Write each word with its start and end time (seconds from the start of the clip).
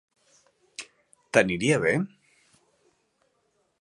T'aniria 1.37 1.77
bé? 1.85 1.93